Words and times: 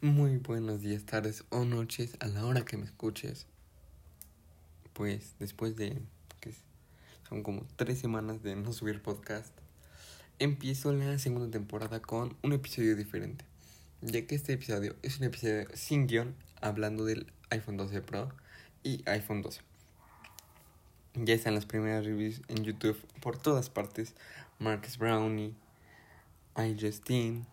Muy 0.00 0.38
buenos 0.38 0.82
días, 0.82 1.04
tardes 1.04 1.44
o 1.50 1.64
noches 1.64 2.16
a 2.18 2.26
la 2.26 2.44
hora 2.44 2.64
que 2.64 2.76
me 2.76 2.84
escuches. 2.84 3.46
Pues 4.92 5.34
después 5.38 5.76
de 5.76 6.02
que 6.40 6.52
son 7.28 7.42
como 7.42 7.64
tres 7.76 8.00
semanas 8.00 8.42
de 8.42 8.56
no 8.56 8.72
subir 8.72 9.00
podcast, 9.00 9.52
empiezo 10.40 10.92
la 10.92 11.18
segunda 11.18 11.50
temporada 11.50 12.02
con 12.02 12.36
un 12.42 12.52
episodio 12.52 12.96
diferente. 12.96 13.44
Ya 14.02 14.26
que 14.26 14.34
este 14.34 14.54
episodio 14.54 14.96
es 15.02 15.18
un 15.18 15.24
episodio 15.24 15.68
sin 15.74 16.08
guion 16.08 16.34
hablando 16.60 17.04
del 17.04 17.32
iPhone 17.50 17.76
12 17.76 18.02
Pro 18.02 18.32
y 18.82 19.02
iPhone 19.06 19.42
12. 19.42 19.60
Ya 21.14 21.34
están 21.34 21.54
las 21.54 21.66
primeras 21.66 22.04
reviews 22.04 22.42
en 22.48 22.64
YouTube 22.64 23.00
por 23.20 23.38
todas 23.38 23.70
partes. 23.70 24.14
Marcus 24.58 24.98
Brownie, 24.98 25.54
iJustine, 26.56 27.46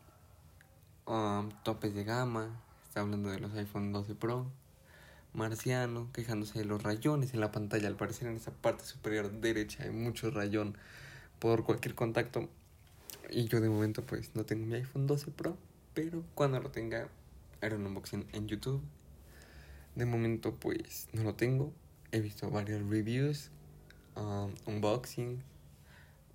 um, 1.11 1.49
topes 1.63 1.93
de 1.93 2.05
gama, 2.05 2.47
está 2.87 3.01
hablando 3.01 3.29
de 3.29 3.39
los 3.39 3.53
iPhone 3.55 3.91
12 3.91 4.15
Pro, 4.15 4.49
Marciano, 5.33 6.09
quejándose 6.13 6.59
de 6.59 6.65
los 6.65 6.81
rayones 6.81 7.33
en 7.33 7.41
la 7.41 7.51
pantalla, 7.51 7.87
al 7.87 7.97
parecer 7.97 8.29
en 8.29 8.37
esa 8.37 8.51
parte 8.51 8.85
superior 8.85 9.29
derecha 9.29 9.83
hay 9.83 9.91
mucho 9.91 10.31
rayón 10.31 10.77
por 11.39 11.65
cualquier 11.65 11.95
contacto. 11.95 12.47
Y 13.29 13.45
yo 13.45 13.59
de 13.59 13.69
momento 13.69 14.03
pues 14.03 14.31
no 14.35 14.45
tengo 14.45 14.65
mi 14.65 14.75
iPhone 14.75 15.05
12 15.05 15.31
Pro, 15.31 15.57
pero 15.93 16.23
cuando 16.33 16.59
lo 16.61 16.69
tenga 16.69 17.09
haré 17.61 17.75
un 17.75 17.87
unboxing 17.87 18.25
en 18.31 18.47
YouTube. 18.47 18.81
De 19.95 20.05
momento 20.05 20.55
pues 20.55 21.09
no 21.11 21.23
lo 21.23 21.35
tengo, 21.35 21.73
he 22.13 22.21
visto 22.21 22.49
varios 22.49 22.89
reviews, 22.89 23.51
um, 24.15 24.53
unboxing. 24.65 25.43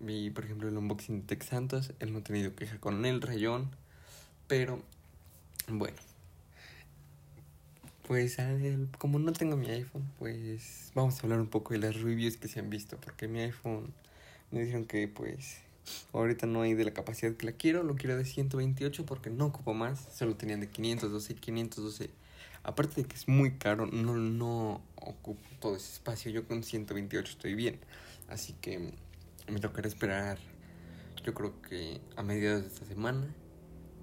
Vi 0.01 0.29
por 0.30 0.45
ejemplo 0.45 0.68
el 0.68 0.77
unboxing 0.77 1.23
de 1.23 1.27
Tex 1.27 1.46
Santos, 1.46 1.95
él 1.98 2.12
no 2.12 2.18
ha 2.18 2.23
tenido 2.23 2.54
queja 2.54 2.79
con 2.79 3.06
el 3.06 3.23
rayón. 3.23 3.70
Pero, 4.48 4.80
bueno. 5.68 5.96
Pues 8.06 8.37
como 8.98 9.18
no 9.18 9.32
tengo 9.32 9.57
mi 9.57 9.68
iPhone, 9.68 10.09
pues 10.21 10.93
vamos 10.95 11.18
a 11.18 11.23
hablar 11.24 11.40
un 11.40 11.48
poco 11.48 11.74
de 11.74 11.80
las 11.80 12.01
reviews 12.01 12.37
que 12.37 12.46
se 12.46 12.60
han 12.60 12.71
visto. 12.71 12.96
Porque 13.01 13.26
mi 13.26 13.40
iPhone 13.40 13.93
me 14.52 14.62
dijeron 14.62 14.84
que 14.84 15.09
pues 15.09 15.59
ahorita 16.12 16.46
no 16.46 16.62
hay 16.62 16.74
de 16.74 16.84
la 16.84 16.93
capacidad 16.93 17.34
que 17.34 17.46
la 17.46 17.52
quiero. 17.52 17.82
Lo 17.82 17.96
quiero 17.96 18.16
de 18.16 18.24
128 18.24 19.04
porque 19.06 19.30
no 19.30 19.46
ocupo 19.46 19.74
más. 19.74 20.06
Solo 20.15 20.37
tenían 20.37 20.60
de 20.60 20.68
512 20.68 21.32
y 21.32 21.37
512. 21.37 22.10
Aparte 22.62 23.02
de 23.02 23.09
que 23.09 23.16
es 23.16 23.26
muy 23.26 23.59
caro, 23.59 23.87
no, 23.87 24.15
no 24.15 24.80
ocupo 24.95 25.40
todo 25.59 25.74
ese 25.74 25.95
espacio. 25.95 26.30
Yo 26.30 26.46
con 26.46 26.62
128 26.62 27.32
estoy 27.32 27.56
bien. 27.56 27.80
Así 28.28 28.52
que 28.60 28.93
me 29.49 29.59
tocará 29.59 29.88
esperar. 29.88 30.38
Yo 31.24 31.34
creo 31.34 31.60
que 31.60 32.01
a 32.15 32.23
mediados 32.23 32.62
de 32.62 32.68
esta 32.68 32.87
semana 32.87 33.26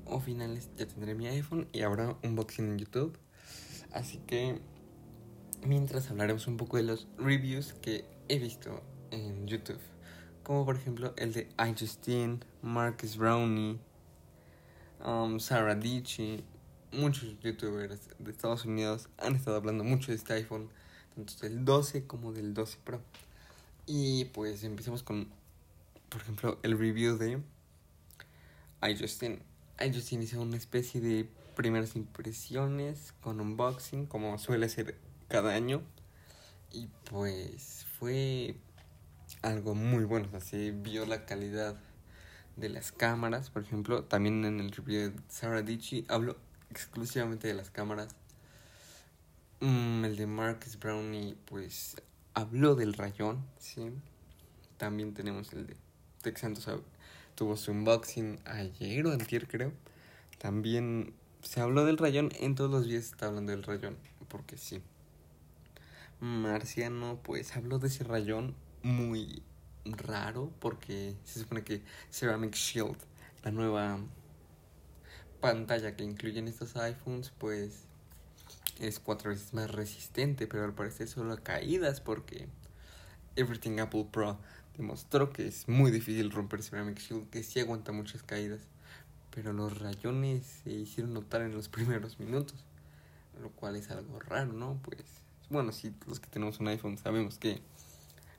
o 0.06 0.20
finales 0.20 0.70
ya 0.78 0.88
tendré 0.88 1.16
mi 1.16 1.28
iPhone 1.28 1.68
y 1.72 1.82
habrá 1.82 2.10
un 2.10 2.18
unboxing 2.24 2.70
en 2.70 2.78
YouTube. 2.80 3.18
Así 3.92 4.20
que 4.20 4.60
mientras 5.66 6.10
hablaremos 6.10 6.48
un 6.48 6.58
poco 6.58 6.78
de 6.78 6.84
los 6.84 7.08
reviews 7.18 7.74
que 7.74 8.06
he 8.28 8.40
visto 8.40 8.82
en 9.12 9.48
YouTube. 9.48 9.80
Como 10.44 10.66
por 10.66 10.76
ejemplo 10.76 11.14
el 11.18 11.34
de 11.34 11.48
iJustine, 11.58 12.40
Marcus 12.62 13.18
Brownie, 13.18 13.80
um, 15.06 15.40
Sarah 15.40 15.76
Dici. 15.76 16.44
Muchos 16.92 17.40
youtubers 17.40 18.10
de 18.20 18.32
Estados 18.32 18.66
Unidos 18.66 19.10
han 19.18 19.36
estado 19.36 19.58
hablando 19.58 19.84
mucho 19.84 20.12
de 20.12 20.18
este 20.18 20.34
iPhone, 20.34 20.70
tanto 21.16 21.34
del 21.42 21.66
12 21.66 22.06
como 22.06 22.34
del 22.34 22.54
12 22.54 22.78
Pro. 22.84 23.02
Y 23.88 24.26
pues 24.26 24.64
empecemos 24.64 25.02
con, 25.02 25.28
por 26.10 26.22
ejemplo, 26.22 26.60
el 26.62 26.78
review 26.78 27.18
de 27.18 27.42
iJustine 28.88 29.40
ellos 29.80 30.12
iniciaron 30.12 30.50
una 30.50 30.58
especie 30.58 31.02
de 31.02 31.30
primeras 31.56 31.96
impresiones 31.96 33.14
con 33.22 33.40
unboxing, 33.40 34.06
como 34.06 34.38
suele 34.38 34.70
ser 34.70 34.98
cada 35.28 35.54
año. 35.54 35.82
Y 36.72 36.88
pues 37.10 37.86
fue 37.98 38.58
algo 39.42 39.76
muy 39.76 40.04
bueno. 40.04 40.30
O 40.34 40.40
se 40.40 40.72
vio 40.72 41.06
la 41.06 41.26
calidad 41.26 41.80
de 42.56 42.70
las 42.70 42.92
cámaras. 42.92 43.50
Por 43.50 43.64
ejemplo, 43.64 44.04
también 44.06 44.46
en 44.46 44.60
el 44.60 44.72
review 44.72 45.12
de 45.12 45.22
Sarah 45.28 45.62
Dici 45.62 46.06
hablo 46.08 46.38
exclusivamente 46.70 47.48
de 47.48 47.54
las 47.54 47.70
cámaras. 47.70 48.16
Mm, 49.60 50.06
el 50.06 50.16
de 50.18 50.28
Marcus 50.28 50.78
Brownie, 50.78 51.38
pues 51.46 51.96
habló 52.34 52.76
del 52.76 52.94
rayón, 52.94 53.46
¿sí? 53.60 53.92
También 54.78 55.14
tenemos 55.14 55.54
el 55.54 55.68
de 55.68 55.78
Texantos 56.22 56.68
tuvo 57.36 57.58
su 57.58 57.72
unboxing 57.72 58.40
ayer 58.46 59.06
o 59.06 59.12
antier 59.12 59.48
creo. 59.48 59.74
También 60.38 61.14
se 61.42 61.62
habló 61.62 61.86
del 61.86 61.98
rayón, 61.98 62.32
en 62.40 62.56
todos 62.56 62.72
los 62.72 62.86
días 62.86 63.06
está 63.06 63.28
hablando 63.28 63.52
del 63.52 63.64
rayón, 63.64 63.98
porque 64.28 64.58
sí. 64.58 64.82
Marciano 66.20 67.20
pues 67.22 67.56
habló 67.56 67.80
de 67.80 67.88
ese 67.88 68.04
rayón 68.04 68.56
muy 68.82 69.44
raro 69.86 70.52
porque 70.60 71.16
se 71.26 71.42
supone 71.42 71.64
que 71.64 71.82
Ceramic 72.12 72.56
Shield, 72.56 72.98
la 73.44 73.52
nueva 73.52 74.00
pantalla 75.42 75.96
que 75.96 76.04
incluyen 76.04 76.48
estos 76.48 76.76
iPhones, 76.78 77.32
pues 77.38 77.86
es 78.80 79.00
cuatro 79.00 79.32
veces 79.32 79.54
más 79.54 79.70
resistente, 79.70 80.48
pero 80.48 80.64
al 80.64 80.74
parecer 80.74 81.08
solo 81.08 81.34
a 81.34 81.38
caídas 81.38 82.00
porque 82.00 82.48
Everything 83.36 83.80
Apple 83.80 84.08
Pro 84.12 84.40
demostró 84.78 85.32
que 85.32 85.48
es 85.48 85.68
muy 85.68 85.92
difícil 85.92 86.32
romper 86.32 86.64
Ceramic 86.64 87.00
Shield, 87.00 87.30
que 87.30 87.44
sí 87.44 87.60
aguanta 87.60 87.92
muchas 87.92 88.24
caídas, 88.24 88.62
pero 89.34 89.54
los 89.54 89.80
rayones 89.80 90.62
se 90.64 90.72
hicieron 90.72 91.14
notar 91.14 91.42
en 91.42 91.54
los 91.54 91.70
primeros 91.70 92.20
minutos, 92.20 92.64
lo 93.42 93.50
cual 93.50 93.76
es 93.76 93.90
algo 93.92 94.20
raro, 94.20 94.54
¿no? 94.54 94.80
Pues 94.84 95.04
bueno, 95.50 95.72
si 95.72 95.94
los 96.08 96.20
que 96.20 96.28
tenemos 96.30 96.60
un 96.60 96.68
iPhone 96.68 96.98
sabemos 96.98 97.38
que 97.38 97.62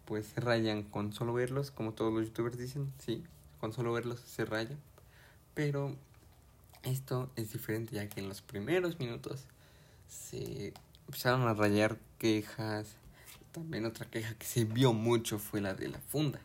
pues 0.04 0.26
se 0.26 0.40
rayan 0.40 0.82
con 0.82 1.12
solo 1.12 1.32
verlos, 1.32 1.70
como 1.70 1.92
todos 1.92 2.12
los 2.12 2.26
youtubers 2.26 2.58
dicen, 2.58 2.92
sí, 2.98 3.24
con 3.60 3.72
solo 3.72 3.92
verlos 3.92 4.20
se 4.20 4.44
rayan, 4.44 4.78
pero 5.54 5.96
esto 6.82 7.30
es 7.36 7.52
diferente 7.52 7.94
ya 7.94 8.08
que 8.08 8.20
en 8.20 8.28
los 8.28 8.42
primeros 8.42 8.98
minutos 8.98 9.46
se 10.08 10.74
empezaron 11.06 11.42
a 11.42 11.54
rayar 11.54 11.98
quejas, 12.18 12.96
también 13.54 13.87
otra 13.87 14.04
queja 14.06 14.34
que 14.34 14.47
se 14.47 14.65
vio 14.65 14.92
mucho 14.92 15.38
fue 15.38 15.60
la 15.60 15.75
de 15.75 15.87
la 15.88 16.00
funda. 16.00 16.41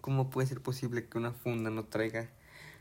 ¿Cómo 0.00 0.30
puede 0.30 0.48
ser 0.48 0.62
posible 0.62 1.06
que 1.06 1.18
una 1.18 1.32
funda 1.32 1.68
no 1.68 1.84
traiga 1.84 2.26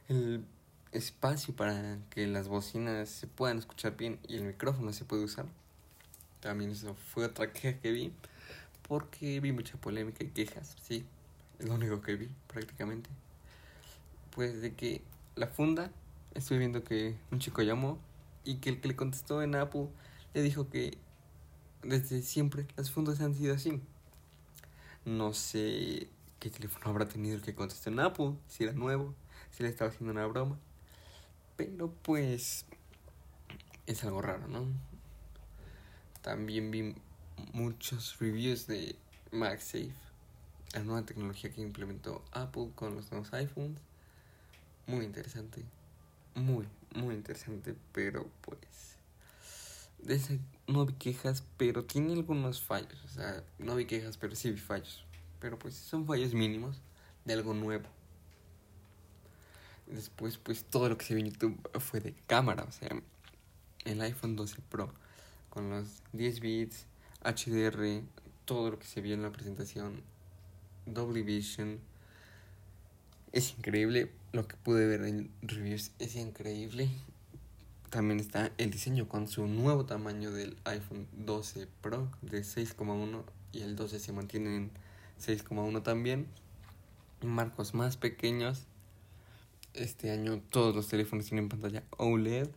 el 0.07 0.45
espacio 0.93 1.53
para 1.53 1.99
que 2.09 2.27
las 2.27 2.47
bocinas 2.47 3.09
se 3.09 3.27
puedan 3.27 3.57
escuchar 3.57 3.97
bien 3.97 4.19
y 4.25 4.37
el 4.37 4.45
micrófono 4.45 4.93
se 4.93 5.03
puede 5.03 5.25
usar? 5.25 5.47
También 6.39 6.71
eso 6.71 6.95
fue 6.95 7.25
otra 7.25 7.51
queja 7.51 7.77
que 7.79 7.91
vi 7.91 8.13
porque 8.87 9.41
vi 9.41 9.51
mucha 9.51 9.75
polémica 9.75 10.23
y 10.23 10.29
quejas, 10.29 10.77
sí, 10.81 11.05
es 11.59 11.65
lo 11.65 11.75
único 11.75 12.01
que 12.01 12.15
vi 12.15 12.29
prácticamente. 12.47 13.09
Pues 14.33 14.61
de 14.61 14.75
que 14.75 15.01
la 15.35 15.47
funda, 15.47 15.91
estoy 16.33 16.57
viendo 16.57 16.85
que 16.85 17.17
un 17.31 17.39
chico 17.39 17.61
llamó 17.63 17.99
y 18.45 18.55
que 18.55 18.69
el 18.69 18.79
que 18.79 18.87
le 18.87 18.95
contestó 18.95 19.41
en 19.41 19.55
Apple 19.55 19.89
le 20.33 20.41
dijo 20.41 20.69
que 20.69 20.97
desde 21.83 22.21
siempre 22.21 22.67
las 22.75 22.91
fundas 22.91 23.21
han 23.21 23.35
sido 23.35 23.55
así. 23.55 23.81
No 25.05 25.33
sé 25.33 26.09
qué 26.39 26.49
teléfono 26.49 26.87
habrá 26.87 27.07
tenido 27.07 27.35
el 27.35 27.41
que 27.41 27.55
contestó 27.55 27.89
en 27.89 27.99
Apple, 27.99 28.33
si 28.47 28.63
era 28.63 28.73
nuevo, 28.73 29.15
si 29.51 29.63
le 29.63 29.69
estaba 29.69 29.89
haciendo 29.89 30.11
una 30.11 30.25
broma. 30.25 30.57
Pero 31.55 31.91
pues 32.03 32.65
es 33.85 34.03
algo 34.03 34.21
raro, 34.21 34.47
¿no? 34.47 34.65
También 36.21 36.71
vi 36.71 36.95
muchos 37.53 38.19
reviews 38.19 38.67
de 38.67 38.95
MagSafe, 39.31 39.93
la 40.73 40.83
nueva 40.83 41.05
tecnología 41.05 41.51
que 41.51 41.61
implementó 41.61 42.23
Apple 42.33 42.71
con 42.75 42.95
los 42.95 43.11
nuevos 43.11 43.33
iPhones. 43.33 43.79
Muy 44.87 45.05
interesante, 45.05 45.63
muy, 46.35 46.67
muy 46.95 47.15
interesante, 47.15 47.75
pero 47.93 48.29
pues 48.41 48.96
no 50.67 50.85
vi 50.85 50.93
quejas, 50.93 51.43
pero 51.57 51.85
tiene 51.85 52.13
algunos 52.13 52.61
fallos. 52.61 53.03
O 53.05 53.09
sea, 53.09 53.43
no 53.59 53.75
vi 53.75 53.85
quejas, 53.85 54.17
pero 54.17 54.35
sí 54.35 54.51
vi 54.51 54.57
fallos. 54.57 55.05
Pero 55.39 55.57
pues 55.57 55.75
son 55.75 56.05
fallos 56.05 56.33
mínimos 56.33 56.81
de 57.25 57.33
algo 57.33 57.53
nuevo. 57.53 57.87
Después, 59.87 60.37
pues 60.37 60.65
todo 60.65 60.89
lo 60.89 60.97
que 60.97 61.05
se 61.05 61.15
vio 61.15 61.25
en 61.25 61.31
YouTube 61.31 61.69
fue 61.79 61.99
de 61.99 62.13
cámara. 62.27 62.63
O 62.63 62.71
sea, 62.71 62.89
el 63.85 64.01
iPhone 64.01 64.35
12 64.35 64.61
Pro 64.69 64.91
con 65.49 65.69
los 65.69 66.03
10 66.13 66.39
bits, 66.41 66.85
HDR, 67.23 68.03
todo 68.45 68.71
lo 68.71 68.79
que 68.79 68.85
se 68.85 69.01
vio 69.01 69.13
en 69.13 69.23
la 69.23 69.31
presentación, 69.31 70.01
Dolby 70.85 71.23
Vision. 71.23 71.79
Es 73.31 73.53
increíble. 73.57 74.11
Lo 74.33 74.47
que 74.47 74.55
pude 74.57 74.85
ver 74.85 75.03
en 75.03 75.31
reviews 75.41 75.91
es 75.99 76.15
increíble. 76.15 76.89
También 77.89 78.19
está 78.19 78.51
el 78.57 78.69
diseño 78.69 79.07
con 79.07 79.29
su 79.29 79.47
nuevo 79.47 79.85
tamaño 79.85 80.31
del 80.31 80.57
iPhone 80.65 81.07
12 81.13 81.67
Pro 81.81 82.11
de 82.21 82.41
6,1 82.41 83.23
y 83.53 83.61
el 83.61 83.77
12 83.77 83.99
se 83.99 84.11
mantiene 84.11 84.57
en 84.57 84.71
6,1 85.25 85.83
también. 85.83 86.27
Marcos 87.21 87.73
más 87.73 87.95
pequeños. 87.95 88.65
Este 89.73 90.11
año 90.11 90.41
todos 90.49 90.75
los 90.75 90.89
teléfonos 90.89 91.27
tienen 91.27 91.47
pantalla 91.47 91.83
OLED. 91.97 92.49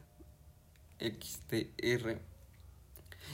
XTR. 0.99 2.19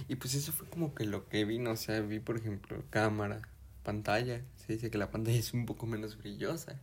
Y 0.09 0.17
pues 0.17 0.35
eso 0.35 0.53
fue 0.53 0.69
como 0.69 0.95
que 0.95 1.07
lo 1.07 1.29
que 1.31 1.47
vi, 1.47 1.59
¿no? 1.59 1.73
o 1.73 1.77
sea, 1.77 2.01
vi 2.01 2.21
por 2.21 2.37
ejemplo 2.37 2.85
cámara, 2.91 3.41
pantalla. 3.83 4.43
Se 4.57 4.75
dice 4.75 4.91
que 4.91 4.99
la 4.99 5.11
pantalla 5.11 5.39
es 5.39 5.55
un 5.55 5.65
poco 5.65 5.87
menos 5.87 6.19
brillosa. 6.19 6.79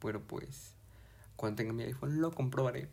Pero 0.00 0.22
pues 0.22 0.74
cuando 1.34 1.56
tenga 1.56 1.72
mi 1.72 1.82
iPhone 1.82 2.20
lo 2.20 2.30
comprobaré. 2.30 2.88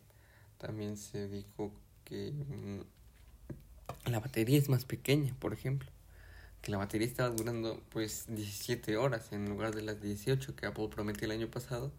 También 0.64 0.96
se 0.96 1.28
dijo 1.28 1.70
que 2.06 2.32
mm, 2.32 4.10
la 4.10 4.18
batería 4.18 4.56
es 4.56 4.70
más 4.70 4.86
pequeña, 4.86 5.36
por 5.38 5.52
ejemplo. 5.52 5.90
Que 6.62 6.70
la 6.70 6.78
batería 6.78 7.06
estaba 7.06 7.28
durando 7.28 7.82
pues 7.90 8.24
17 8.28 8.96
horas 8.96 9.30
en 9.32 9.46
lugar 9.50 9.74
de 9.74 9.82
las 9.82 10.00
18 10.00 10.56
que 10.56 10.64
Apple 10.64 10.88
prometió 10.88 11.26
el 11.26 11.32
año 11.32 11.50
pasado. 11.50 11.92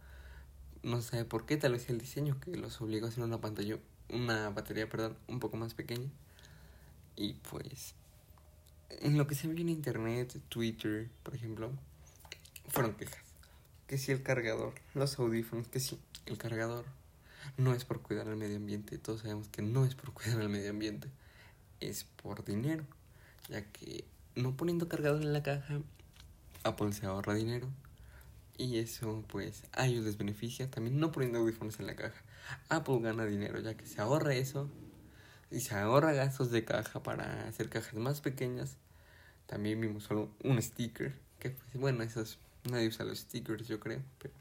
No 0.82 1.00
sé 1.04 1.26
por 1.26 1.46
qué, 1.46 1.58
tal 1.58 1.74
vez 1.74 1.88
el 1.92 2.00
diseño 2.00 2.40
que 2.40 2.58
los 2.58 2.82
obligó 2.82 3.06
a 3.06 3.10
hacer 3.10 3.24
una 3.24 3.40
pantalla, 3.40 3.78
una 4.10 4.50
batería, 4.50 4.90
perdón, 4.90 5.16
un 5.28 5.40
poco 5.40 5.58
más 5.58 5.76
pequeña. 5.76 6.10
Y 7.16 7.34
pues 7.34 7.94
en 8.90 9.16
lo 9.16 9.28
que 9.28 9.36
se 9.36 9.48
ve 9.48 9.62
en 9.62 9.70
internet, 9.70 10.42
Twitter, 10.50 11.08
por 11.22 11.36
ejemplo, 11.36 11.70
fueron 12.70 12.96
quejas. 12.96 13.22
Que 13.86 14.00
si 14.00 14.12
el 14.12 14.24
cargador, 14.24 14.74
los 14.96 15.20
audífonos, 15.20 15.68
que 15.68 15.80
si 15.80 16.00
el 16.26 16.40
cargador 16.40 16.86
no 17.58 17.74
es 17.74 17.86
por 17.86 18.02
cuidar 18.02 18.28
al 18.28 18.36
medio 18.36 18.58
ambiente, 18.58 18.98
todos 18.98 19.22
sabemos 19.22 19.48
que 19.50 19.62
no 19.62 19.86
es 19.86 19.96
por 19.96 20.14
cuidar 20.14 20.42
al 20.42 20.50
medio 20.50 20.70
ambiente, 20.70 21.10
es 21.80 22.06
por 22.22 22.46
dinero, 22.46 22.86
ya 23.50 23.64
que 23.64 24.06
no 24.36 24.56
poniendo 24.56 24.88
cargador 24.88 25.22
en 25.22 25.34
la 25.34 25.44
caja, 25.44 25.80
Apple 26.64 26.94
se 26.94 27.06
ahorra 27.06 27.36
dinero 27.36 27.68
y 28.58 28.80
eso 28.80 29.24
pues 29.28 29.64
a 29.74 29.86
ellos 29.86 30.06
les 30.06 30.18
beneficia, 30.18 30.70
también 30.70 31.00
no 31.00 31.12
poniendo 31.12 31.40
audífonos 31.40 31.80
en 31.80 31.88
la 31.88 31.96
caja, 31.96 32.22
Apple 32.70 33.00
gana 33.02 33.26
dinero 33.26 33.60
ya 33.60 33.76
que 33.76 33.86
se 33.86 34.02
ahorra 34.02 34.34
eso 34.34 34.70
y 35.52 35.60
se 35.60 35.76
ahorra 35.76 36.14
gastos 36.14 36.52
de 36.52 36.66
caja 36.66 37.04
para 37.04 37.48
hacer 37.48 37.70
cajas 37.70 37.94
más 37.94 38.22
pequeñas. 38.22 38.78
También 39.46 39.80
vimos 39.80 40.04
solo 40.04 40.30
un 40.44 40.62
sticker, 40.62 41.14
que 41.40 41.52
pues, 41.52 41.76
bueno, 41.76 42.04
esos 42.04 42.40
nadie 42.70 42.88
usa 42.88 43.06
los 43.06 43.20
stickers 43.20 43.68
yo 43.68 43.80
creo, 43.80 44.02
pero 44.20 44.34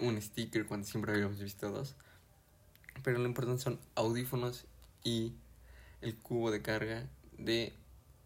un 0.00 0.20
sticker 0.20 0.66
cuando 0.66 0.86
siempre 0.86 1.12
habíamos 1.12 1.40
visto 1.40 1.70
dos. 1.70 1.94
Pero 3.02 3.18
lo 3.18 3.26
importante 3.26 3.62
son 3.62 3.78
audífonos 3.94 4.64
y 5.04 5.32
el 6.00 6.16
cubo 6.16 6.50
de 6.50 6.62
carga 6.62 7.06
de 7.38 7.72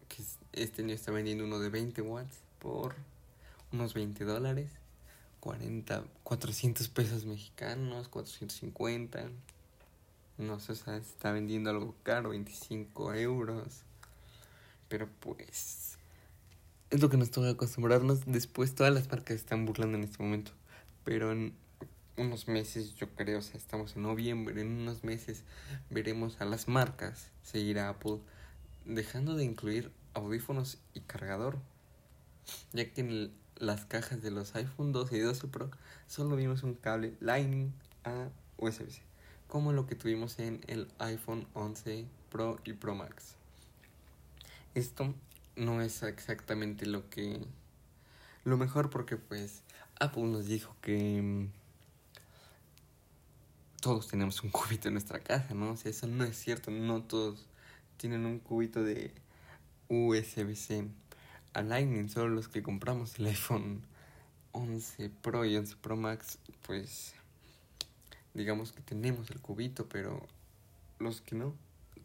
que 0.07 0.23
este 0.53 0.81
año 0.81 0.93
está 0.93 1.11
vendiendo 1.11 1.45
uno 1.45 1.59
de 1.59 1.69
20 1.69 2.01
watts 2.01 2.37
por 2.59 2.95
unos 3.71 3.93
20 3.93 4.23
dólares, 4.25 4.71
40, 5.39 6.03
400 6.23 6.87
pesos 6.89 7.25
mexicanos, 7.25 8.07
450. 8.07 9.29
No 10.37 10.59
sé, 10.59 10.73
o 10.73 10.91
está 10.93 11.31
vendiendo 11.31 11.69
algo 11.69 11.95
caro, 12.03 12.29
25 12.29 13.13
euros. 13.13 13.83
Pero 14.89 15.07
pues 15.19 15.97
es 16.89 17.01
lo 17.01 17.09
que 17.09 17.17
nos 17.17 17.31
toca 17.31 17.49
acostumbrarnos. 17.49 18.25
Después 18.25 18.75
todas 18.75 18.93
las 18.93 19.09
marcas 19.09 19.37
están 19.37 19.65
burlando 19.65 19.97
en 19.97 20.03
este 20.03 20.21
momento. 20.21 20.51
Pero 21.03 21.31
en 21.31 21.53
unos 22.17 22.47
meses, 22.47 22.95
yo 22.95 23.09
creo, 23.09 23.39
o 23.39 23.41
sea, 23.41 23.57
estamos 23.57 23.95
en 23.95 24.03
noviembre, 24.03 24.61
en 24.61 24.71
unos 24.71 25.03
meses 25.03 25.43
veremos 25.89 26.39
a 26.39 26.45
las 26.45 26.67
marcas 26.67 27.29
seguir 27.43 27.79
a 27.79 27.89
Apple 27.89 28.19
dejando 28.85 29.35
de 29.35 29.43
incluir 29.43 29.91
audífonos 30.13 30.77
y 30.93 31.01
cargador. 31.01 31.57
Ya 32.73 32.89
que 32.91 33.01
en 33.01 33.31
las 33.57 33.85
cajas 33.85 34.21
de 34.21 34.31
los 34.31 34.55
iPhone 34.55 34.91
12 34.91 35.17
y 35.17 35.19
12 35.19 35.47
Pro 35.47 35.71
solo 36.07 36.35
vimos 36.35 36.63
un 36.63 36.75
cable 36.75 37.15
Lightning 37.19 37.73
a 38.03 38.29
USB-C, 38.57 39.01
como 39.47 39.73
lo 39.73 39.87
que 39.87 39.95
tuvimos 39.95 40.39
en 40.39 40.61
el 40.67 40.87
iPhone 40.99 41.47
11 41.53 42.05
Pro 42.29 42.59
y 42.63 42.73
Pro 42.73 42.95
Max. 42.95 43.35
Esto 44.75 45.13
no 45.55 45.81
es 45.81 46.03
exactamente 46.03 46.85
lo 46.85 47.09
que 47.09 47.39
lo 48.43 48.57
mejor 48.57 48.89
porque 48.89 49.17
pues 49.17 49.63
Apple 49.99 50.23
nos 50.23 50.45
dijo 50.45 50.75
que 50.81 51.21
mm, 51.21 51.64
todos 53.85 54.07
tenemos 54.07 54.41
un 54.41 54.49
cubito 54.49 54.87
en 54.87 54.95
nuestra 54.95 55.19
casa, 55.19 55.53
¿no? 55.53 55.73
O 55.73 55.77
sea, 55.77 55.91
eso 55.91 56.07
no 56.07 56.23
es 56.23 56.35
cierto, 56.35 56.71
no 56.71 57.03
todos 57.03 57.45
tienen 57.97 58.25
un 58.25 58.39
cubito 58.39 58.83
de 58.83 59.13
USB-C 59.89 60.87
a 61.53 61.61
Lightning, 61.61 62.09
solo 62.09 62.29
los 62.29 62.47
que 62.47 62.63
compramos 62.63 63.19
el 63.19 63.27
iPhone 63.27 63.83
11 64.53 65.11
Pro 65.21 65.45
y 65.45 65.55
11 65.55 65.75
Pro 65.83 65.97
Max, 65.97 66.39
pues 66.65 67.13
digamos 68.33 68.71
que 68.71 68.81
tenemos 68.81 69.29
el 69.29 69.39
cubito, 69.39 69.87
pero 69.87 70.25
los 70.97 71.21
que 71.21 71.35
no, 71.35 71.53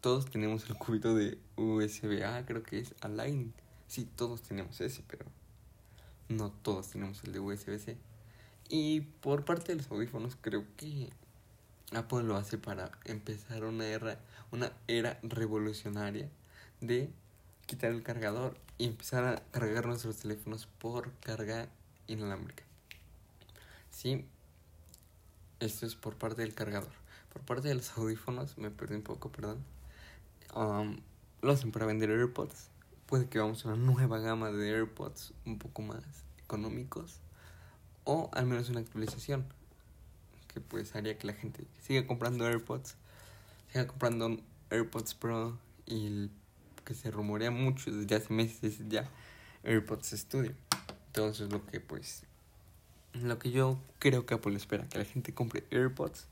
todos 0.03 0.27
tenemos 0.29 0.69
el 0.69 0.77
cubito 0.77 1.15
de 1.15 1.39
USB-A, 1.57 2.45
creo 2.45 2.63
que 2.63 2.81
es 2.81 2.95
a 3.01 3.09
Lightning. 3.09 3.55
Sí, 3.87 4.07
todos 4.17 4.43
tenemos 4.43 4.83
ese, 4.83 5.03
pero 5.09 5.25
no 6.29 6.51
todos 6.51 6.91
tenemos 6.91 7.25
el 7.25 7.33
de 7.33 7.41
USB-C. 7.41 7.97
Y 8.69 9.01
por 9.01 9.47
parte 9.47 9.73
de 9.73 9.77
los 9.77 9.91
audífonos, 9.91 10.37
creo 10.43 10.67
que 10.77 11.09
Apple 11.93 12.23
lo 12.23 12.37
hace 12.37 12.57
para 12.57 12.93
empezar 13.05 13.65
una 13.65 13.87
era, 13.87 14.19
una 14.53 14.73
era 14.87 15.19
revolucionaria 15.23 16.29
de 16.81 17.11
quitar 17.67 17.91
el 17.91 18.03
cargador 18.03 18.57
y 18.79 18.87
empezar 18.87 19.25
a 19.25 19.43
cargar 19.51 19.87
nuestros 19.87 20.17
teléfonos 20.17 20.67
por 20.79 21.13
carga 21.21 21.69
inalámbrica. 22.07 22.65
Sí, 23.91 24.25
esto 25.59 25.85
es 25.85 25.95
por 25.95 26.15
parte 26.17 26.43
del 26.43 26.55
cargador. 26.55 26.93
Por 27.33 27.43
parte 27.43 27.69
de 27.69 27.75
los 27.75 27.91
audífonos, 27.99 28.57
me 28.57 28.71
perdí 28.71 28.95
un 28.95 29.03
poco, 29.03 29.31
perdón. 29.31 29.59
Um, 30.55 30.99
lo 31.43 31.53
hacen 31.53 31.73
para 31.73 31.87
vender 31.87 32.11
AirPods. 32.11 32.69
Puede 33.07 33.29
que 33.29 33.39
vamos 33.39 33.65
a 33.65 33.69
una 33.69 33.77
nueva 33.77 34.19
gama 34.19 34.51
de 34.51 34.71
AirPods 34.71 35.33
un 35.45 35.59
poco 35.59 35.83
más 35.83 36.03
económicos. 36.39 37.19
O 38.05 38.31
al 38.33 38.47
menos 38.47 38.69
una 38.71 38.81
actualización 38.81 39.45
que 40.53 40.61
pues 40.61 40.95
haría 40.95 41.17
que 41.19 41.27
la 41.27 41.33
gente 41.35 41.65
siga 41.81 42.07
comprando 42.07 42.47
AirPods, 42.47 42.97
siga 43.73 43.87
comprando 43.87 44.41
AirPods 44.71 45.15
Pro 45.15 45.59
y 45.87 46.31
que 46.85 46.95
se 46.95 47.11
rumorea 47.11 47.51
mucho 47.51 47.91
desde 47.91 48.15
hace 48.17 48.33
meses 48.33 48.79
ya 48.89 49.09
AirPods 49.65 50.11
Studio. 50.11 50.53
Entonces 51.09 51.51
lo 51.51 51.65
que 51.67 51.81
pues 51.81 52.25
lo 53.15 53.39
que 53.39 53.51
yo 53.51 53.79
creo 53.99 54.25
que 54.27 54.35
Apple 54.35 54.57
espera 54.57 54.89
que 54.89 54.99
la 54.99 55.05
gente 55.05 55.35
compre 55.35 55.65
AirPods 55.71 56.27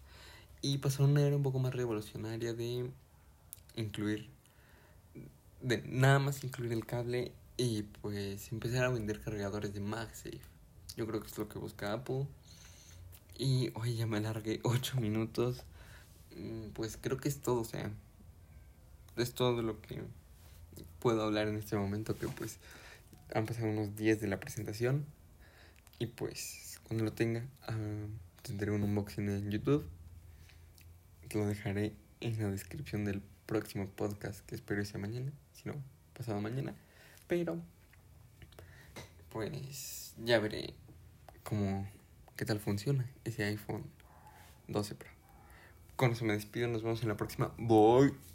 y 0.62 0.78
pasar 0.78 1.06
una 1.06 1.22
era 1.22 1.36
un 1.36 1.42
poco 1.42 1.58
más 1.58 1.74
revolucionaria 1.74 2.54
de 2.54 2.90
incluir 3.76 4.28
de 5.60 5.82
nada 5.86 6.18
más 6.18 6.44
incluir 6.44 6.72
el 6.72 6.86
cable 6.86 7.32
y 7.56 7.82
pues 7.82 8.52
empezar 8.52 8.84
a 8.84 8.90
vender 8.90 9.20
cargadores 9.20 9.74
de 9.74 9.80
MagSafe. 9.80 10.40
Yo 10.96 11.06
creo 11.06 11.20
que 11.20 11.26
es 11.26 11.36
lo 11.36 11.48
que 11.48 11.58
busca 11.58 11.92
Apple. 11.92 12.26
Y 13.38 13.70
hoy 13.74 13.94
ya 13.94 14.06
me 14.06 14.18
alargué 14.18 14.60
8 14.64 15.00
minutos. 15.00 15.64
Mm, 16.36 16.70
pues 16.74 16.98
creo 17.00 17.16
que 17.16 17.28
es 17.28 17.40
todo, 17.40 17.60
o 17.60 17.64
sea. 17.64 17.90
Es 19.16 19.32
todo 19.32 19.62
lo 19.62 19.80
que 19.80 20.02
puedo 20.98 21.22
hablar 21.22 21.48
en 21.48 21.56
este 21.56 21.76
momento. 21.76 22.18
Que 22.18 22.28
pues 22.28 22.58
han 23.32 23.46
pasado 23.46 23.68
unos 23.68 23.96
días 23.96 24.20
de 24.20 24.26
la 24.26 24.40
presentación. 24.40 25.06
Y 26.00 26.06
pues 26.06 26.80
cuando 26.84 27.04
lo 27.04 27.12
tenga, 27.12 27.46
uh, 27.68 28.08
tendré 28.42 28.72
un 28.72 28.82
unboxing 28.82 29.28
en 29.28 29.50
YouTube. 29.50 29.86
Lo 31.32 31.46
dejaré 31.46 31.94
en 32.20 32.42
la 32.42 32.50
descripción 32.50 33.04
del 33.04 33.22
próximo 33.46 33.86
podcast 33.88 34.44
que 34.46 34.54
espero 34.54 34.84
sea 34.84 35.00
mañana. 35.00 35.32
Si 35.52 35.68
no, 35.68 35.74
pasado 36.16 36.40
mañana. 36.40 36.74
Pero, 37.26 37.60
pues 39.30 40.14
ya 40.24 40.38
veré 40.38 40.74
cómo 41.42 41.86
qué 42.38 42.44
tal 42.44 42.60
funciona 42.60 43.04
ese 43.24 43.44
iPhone 43.44 43.84
12 44.68 44.94
Pro. 44.94 45.10
Con 45.96 46.12
eso 46.12 46.24
me 46.24 46.32
despido, 46.32 46.68
nos 46.68 46.82
vemos 46.82 47.02
en 47.02 47.08
la 47.08 47.16
próxima. 47.16 47.52
Bye. 47.58 48.28